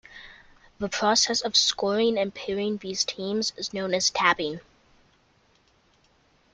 [0.79, 4.59] The process of scoring and pairing these teams is known as "tabbing".